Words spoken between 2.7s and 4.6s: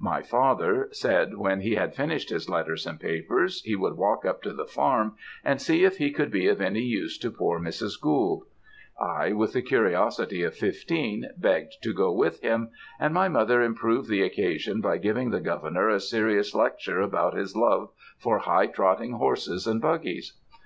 and papers he would walk up to